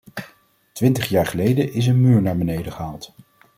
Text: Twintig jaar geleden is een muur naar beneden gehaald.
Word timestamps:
Twintig 0.73 1.07
jaar 1.09 1.25
geleden 1.25 1.73
is 1.73 1.87
een 1.87 2.01
muur 2.01 2.21
naar 2.21 2.37
beneden 2.37 2.71
gehaald. 2.71 3.13